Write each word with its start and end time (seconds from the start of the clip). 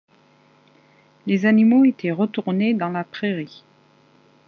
Les 1.27 1.45
animaux 1.45 1.85
étaient 1.85 2.09
retournés 2.09 2.73
dans 2.73 2.89
la 2.89 3.03
prairie. 3.03 3.63